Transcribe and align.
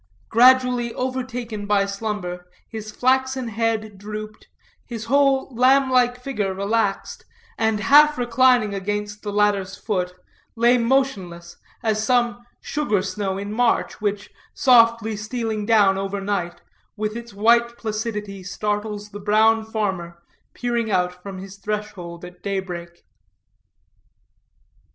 Gradually 0.29 0.91
overtaken 0.95 1.67
by 1.67 1.85
slumber, 1.85 2.47
his 2.67 2.89
flaxen 2.91 3.49
head 3.49 3.99
drooped, 3.99 4.47
his 4.83 5.05
whole 5.05 5.53
lamb 5.55 5.91
like 5.91 6.19
figure 6.19 6.55
relaxed, 6.55 7.23
and, 7.55 7.81
half 7.81 8.17
reclining 8.17 8.73
against 8.73 9.21
the 9.21 9.31
ladder's 9.31 9.75
foot, 9.77 10.15
lay 10.55 10.79
motionless, 10.79 11.55
as 11.83 12.03
some 12.03 12.41
sugar 12.61 13.03
snow 13.03 13.37
in 13.37 13.53
March, 13.53 14.01
which, 14.01 14.31
softly 14.55 15.15
stealing 15.15 15.67
down 15.67 15.99
over 15.99 16.19
night, 16.19 16.61
with 16.97 17.15
its 17.15 17.31
white 17.35 17.77
placidity 17.77 18.41
startles 18.41 19.09
the 19.09 19.19
brown 19.19 19.63
farmer 19.63 20.17
peering 20.55 20.89
out 20.89 21.21
from 21.21 21.37
his 21.37 21.57
threshold 21.59 22.25
at 22.25 22.41
daybreak. 22.41 23.03